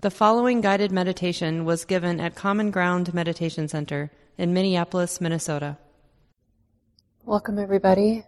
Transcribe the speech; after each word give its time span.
The 0.00 0.12
following 0.12 0.60
guided 0.60 0.92
meditation 0.92 1.64
was 1.64 1.84
given 1.84 2.20
at 2.20 2.36
Common 2.36 2.70
Ground 2.70 3.12
Meditation 3.12 3.66
Center 3.66 4.12
in 4.36 4.54
Minneapolis, 4.54 5.20
Minnesota. 5.20 5.76
Welcome, 7.24 7.58
everybody. 7.58 8.22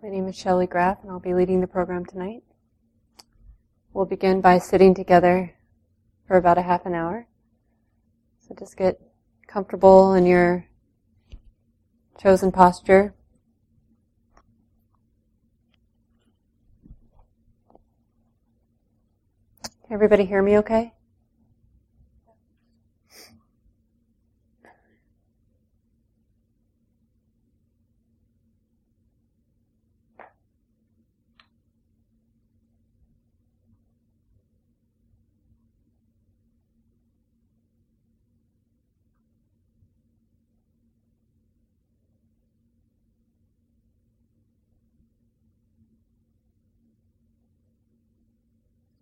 My 0.00 0.08
name 0.08 0.28
is 0.28 0.38
Shelly 0.38 0.68
Graf, 0.68 0.98
and 1.02 1.10
I'll 1.10 1.18
be 1.18 1.34
leading 1.34 1.60
the 1.60 1.66
program 1.66 2.06
tonight. 2.06 2.44
We'll 3.92 4.04
begin 4.04 4.40
by 4.40 4.58
sitting 4.58 4.94
together 4.94 5.56
for 6.28 6.36
about 6.36 6.56
a 6.56 6.62
half 6.62 6.86
an 6.86 6.94
hour. 6.94 7.26
So 8.46 8.54
just 8.56 8.76
get 8.76 9.00
comfortable 9.48 10.14
in 10.14 10.24
your 10.24 10.66
chosen 12.22 12.52
posture. 12.52 13.12
Everybody 19.92 20.24
hear 20.24 20.40
me 20.40 20.58
okay? 20.58 20.92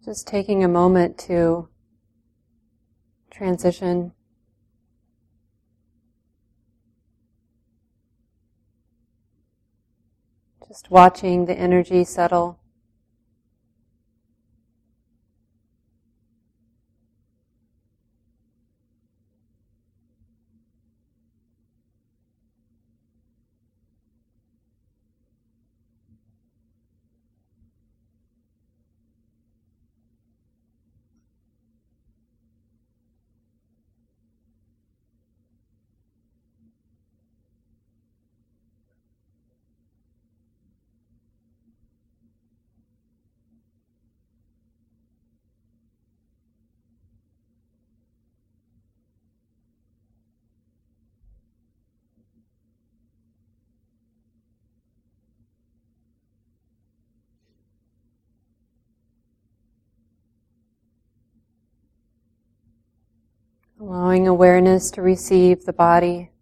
Just 0.05 0.27
taking 0.27 0.63
a 0.65 0.69
moment 0.69 1.19
to 1.19 1.69
transition. 3.31 4.13
Just 10.67 10.91
watching 10.91 11.47
the 11.47 11.55
energy 11.59 12.05
settle. 12.05 12.58
Allowing 63.81 64.27
awareness 64.27 64.91
to 64.91 65.03
receive 65.03 65.65
the 65.65 65.73
body. 65.73 66.33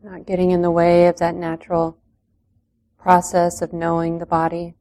Not 0.00 0.24
getting 0.24 0.52
in 0.52 0.62
the 0.62 0.70
way 0.70 1.08
of 1.08 1.18
that 1.18 1.34
natural 1.34 1.98
process 2.98 3.62
of 3.62 3.72
knowing 3.72 4.18
the 4.18 4.26
body. 4.26 4.76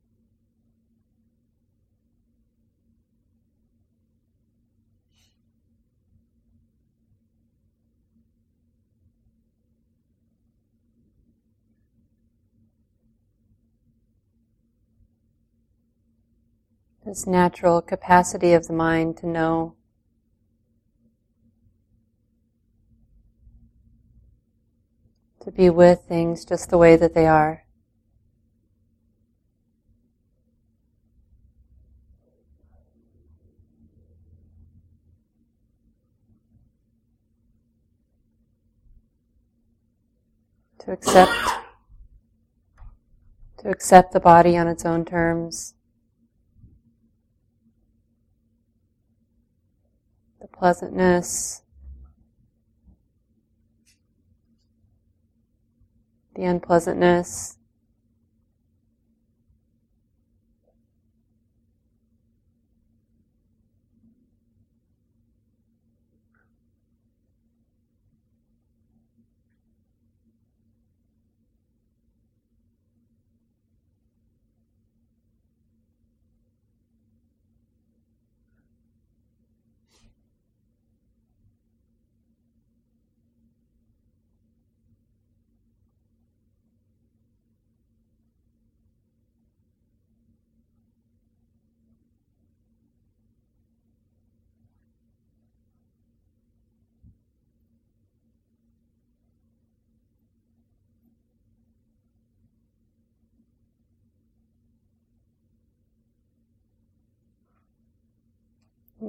This 17.11 17.27
natural 17.27 17.81
capacity 17.81 18.53
of 18.53 18.67
the 18.67 18.73
mind 18.73 19.17
to 19.17 19.27
know. 19.27 19.75
To 25.41 25.51
be 25.51 25.69
with 25.69 26.05
things 26.07 26.45
just 26.45 26.69
the 26.69 26.77
way 26.77 26.95
that 26.95 27.13
they 27.13 27.27
are. 27.27 27.66
To 40.85 40.93
accept, 40.93 41.33
to 43.57 43.69
accept 43.69 44.13
the 44.13 44.22
body 44.22 44.57
on 44.57 44.69
its 44.69 44.85
own 44.85 45.03
terms. 45.03 45.73
Pleasantness, 50.61 51.63
the 56.35 56.44
unpleasantness. 56.44 57.57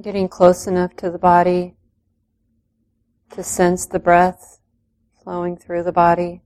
Getting 0.00 0.26
close 0.26 0.66
enough 0.66 0.96
to 0.96 1.10
the 1.10 1.18
body 1.18 1.76
to 3.32 3.42
sense 3.42 3.84
the 3.84 3.98
breath 3.98 4.58
flowing 5.22 5.54
through 5.54 5.82
the 5.82 5.92
body. 5.92 6.40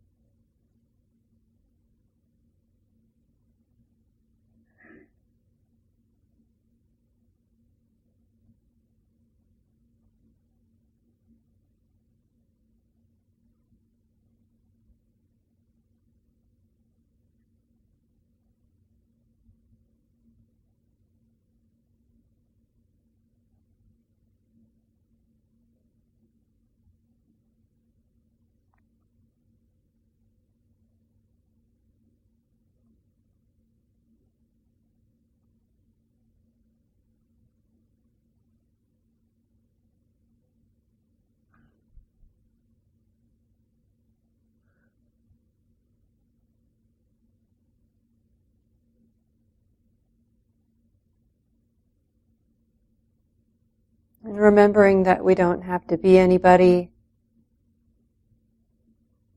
And 54.27 54.41
remembering 54.41 55.05
that 55.05 55.25
we 55.25 55.37
don't 55.37 55.63
have 55.63 55.87
to 55.87 55.97
be 55.97 56.19
anybody, 56.19 56.91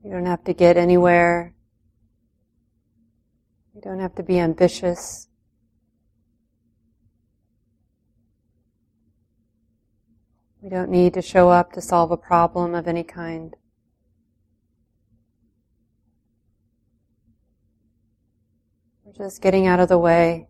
we 0.02 0.10
don't 0.10 0.26
have 0.26 0.44
to 0.46 0.54
get 0.54 0.78
anywhere, 0.78 1.54
we 3.76 3.82
don't 3.82 4.00
have 4.00 4.16
to 4.16 4.24
be 4.24 4.40
ambitious. 4.40 5.28
We 10.60 10.70
don't 10.70 10.90
need 10.90 11.14
to 11.14 11.22
show 11.22 11.50
up 11.50 11.72
to 11.74 11.82
solve 11.82 12.10
a 12.10 12.18
problem 12.18 12.74
of 12.74 12.88
any 12.88 13.04
kind. 13.04 13.56
We're 19.04 19.14
just 19.14 19.40
getting 19.40 19.68
out 19.68 19.80
of 19.80 19.88
the 19.88 20.00
way 20.00 20.48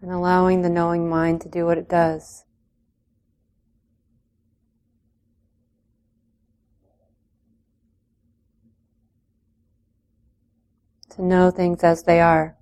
and 0.00 0.10
allowing 0.10 0.62
the 0.62 0.70
knowing 0.70 1.10
mind 1.10 1.42
to 1.42 1.50
do 1.50 1.66
what 1.66 1.76
it 1.76 1.90
does. 1.90 2.46
To 11.18 11.24
know 11.24 11.50
things 11.50 11.82
as 11.82 12.04
they 12.04 12.20
are. 12.20 12.56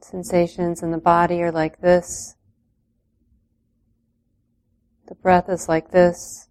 Sensations 0.00 0.80
in 0.80 0.92
the 0.92 0.98
body 0.98 1.42
are 1.42 1.50
like 1.50 1.80
this. 1.80 2.36
The 5.08 5.16
breath 5.16 5.48
is 5.48 5.68
like 5.68 5.90
this. 5.90 6.48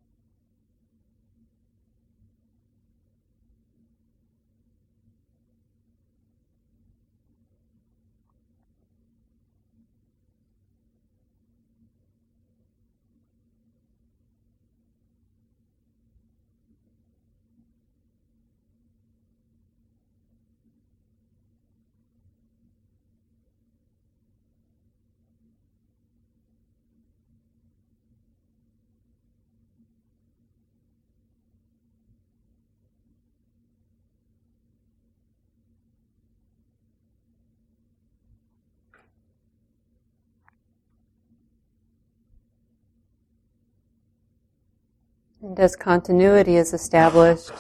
And 45.44 45.60
as 45.60 45.76
continuity 45.76 46.56
is 46.56 46.74
established, 46.74 47.52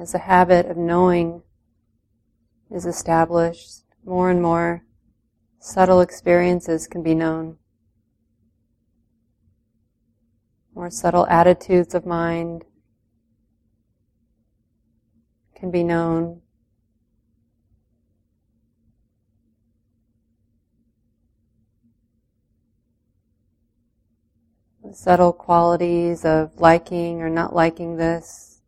as 0.00 0.14
a 0.14 0.18
habit 0.18 0.66
of 0.66 0.76
knowing 0.76 1.42
is 2.70 2.86
established, 2.86 3.82
more 4.04 4.30
and 4.30 4.40
more 4.40 4.84
subtle 5.58 6.02
experiences 6.02 6.86
can 6.86 7.02
be 7.02 7.16
known. 7.16 7.56
More 10.72 10.88
subtle 10.88 11.26
attitudes 11.26 11.96
of 11.96 12.06
mind 12.06 12.64
can 15.56 15.72
be 15.72 15.82
known. 15.82 16.42
Subtle 24.92 25.32
qualities 25.32 26.24
of 26.24 26.60
liking 26.60 27.22
or 27.22 27.30
not 27.30 27.54
liking 27.54 27.96
this, 27.96 28.60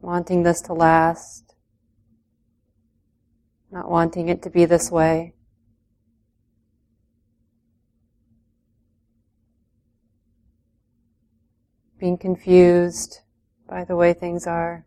wanting 0.00 0.42
this 0.42 0.60
to 0.62 0.72
last, 0.72 1.54
not 3.70 3.90
wanting 3.90 4.28
it 4.28 4.42
to 4.42 4.50
be 4.50 4.64
this 4.64 4.90
way. 4.90 5.34
Being 11.98 12.18
confused 12.18 13.20
by 13.68 13.84
the 13.84 13.96
way 13.96 14.12
things 14.12 14.46
are. 14.46 14.86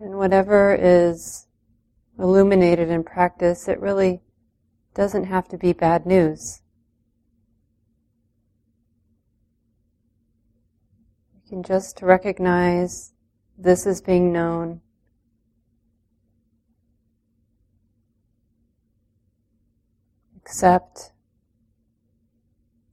And 0.00 0.16
whatever 0.16 0.74
is 0.74 1.46
illuminated 2.18 2.88
in 2.88 3.04
practice, 3.04 3.68
it 3.68 3.78
really 3.80 4.22
doesn't 4.94 5.24
have 5.24 5.46
to 5.48 5.58
be 5.58 5.74
bad 5.74 6.06
news. 6.06 6.62
You 11.34 11.42
can 11.50 11.62
just 11.62 12.00
recognize 12.00 13.12
this 13.58 13.84
is 13.84 14.00
being 14.00 14.32
known. 14.32 14.80
Accept 20.38 21.12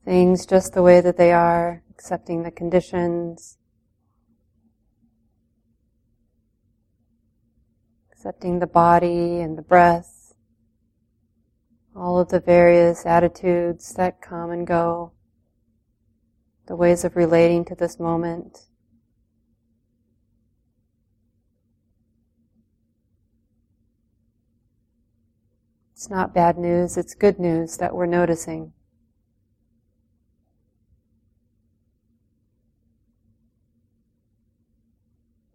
things 0.03 0.45
just 0.45 0.73
the 0.73 0.83
way 0.83 0.99
that 0.99 1.15
they 1.15 1.31
are, 1.31 1.83
accepting 1.89 2.43
the 2.43 2.51
conditions, 2.51 3.56
accepting 8.27 8.59
the 8.59 8.67
body 8.67 9.39
and 9.39 9.57
the 9.57 9.61
breath, 9.61 10.33
all 11.95 12.19
of 12.19 12.27
the 12.27 12.41
various 12.41 13.05
attitudes 13.05 13.93
that 13.93 14.21
come 14.21 14.51
and 14.51 14.67
go, 14.67 15.13
the 16.67 16.75
ways 16.75 17.05
of 17.05 17.15
relating 17.15 17.63
to 17.63 17.73
this 17.73 17.97
moment. 17.97 18.65
It's 25.93 26.09
not 26.09 26.33
bad 26.33 26.57
news, 26.57 26.97
it's 26.97 27.15
good 27.15 27.39
news 27.39 27.77
that 27.77 27.95
we're 27.95 28.07
noticing. 28.07 28.73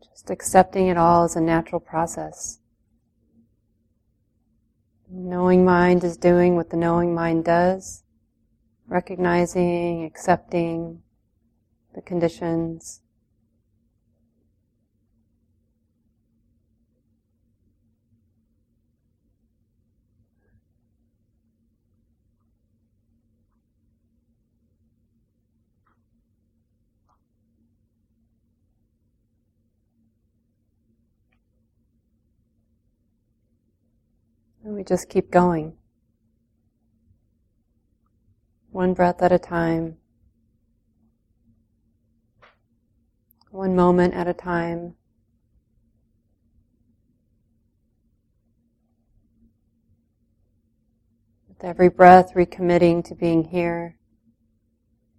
Just 0.02 0.31
accepting 0.31 0.87
it 0.87 0.97
all 0.97 1.25
as 1.25 1.37
a 1.37 1.41
natural 1.41 1.79
process. 1.79 2.61
Knowing 5.14 5.62
mind 5.62 6.02
is 6.04 6.16
doing 6.16 6.57
what 6.57 6.71
the 6.71 6.76
knowing 6.76 7.14
mind 7.14 7.45
does, 7.45 8.02
recognizing, 8.87 10.04
accepting 10.07 11.02
the 11.95 12.00
conditions. 12.00 13.01
And 34.73 34.79
we 34.79 34.85
just 34.85 35.11
keep 35.11 35.31
going. 35.31 35.75
One 38.71 38.95
breath 38.95 39.21
at 39.21 39.31
a 39.31 39.38
time. 39.38 39.99
One 43.50 43.76
moment 43.76 44.14
at 44.14 44.29
a 44.29 44.33
time. 44.33 44.95
With 51.50 51.62
every 51.62 51.91
breath 51.91 52.33
recommitting 52.33 53.05
to 53.05 53.14
being 53.14 53.45
here, 53.45 53.99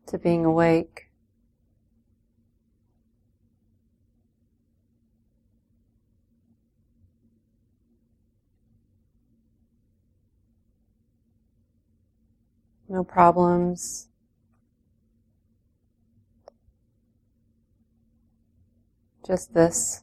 to 0.07 0.17
being 0.17 0.45
awake. 0.45 1.12
No 12.93 13.03
problems. 13.03 14.07
Just 19.25 19.51
this. 19.55 20.02